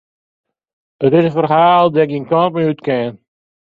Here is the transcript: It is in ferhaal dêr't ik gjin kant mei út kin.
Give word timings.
It 1.05 1.13
is 1.17 1.25
in 1.27 1.33
ferhaal 1.35 1.85
dêr't 1.93 2.07
ik 2.07 2.11
gjin 2.11 2.29
kant 2.31 2.51
mei 2.53 2.69
út 2.71 2.79
kin. 2.85 3.13